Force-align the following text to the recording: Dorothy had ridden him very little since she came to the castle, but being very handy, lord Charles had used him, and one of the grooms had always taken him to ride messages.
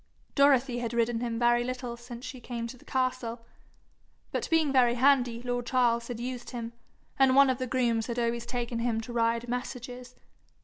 Dorothy 0.33 0.79
had 0.79 0.95
ridden 0.95 1.19
him 1.19 1.37
very 1.37 1.63
little 1.63 1.95
since 1.95 2.25
she 2.25 2.39
came 2.41 2.65
to 2.65 2.75
the 2.75 2.83
castle, 2.85 3.45
but 4.31 4.49
being 4.49 4.73
very 4.73 4.95
handy, 4.95 5.43
lord 5.43 5.67
Charles 5.67 6.07
had 6.07 6.19
used 6.19 6.49
him, 6.49 6.73
and 7.19 7.35
one 7.35 7.51
of 7.51 7.59
the 7.59 7.67
grooms 7.67 8.07
had 8.07 8.17
always 8.17 8.47
taken 8.47 8.79
him 8.79 8.99
to 9.01 9.13
ride 9.13 9.47
messages. 9.47 10.15